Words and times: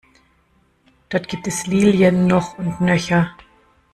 Dort 1.09 1.27
gibt 1.27 1.45
es 1.45 1.67
Lilien 1.67 2.25
noch 2.25 2.57
und 2.57 2.81
nöcher. 2.81 3.35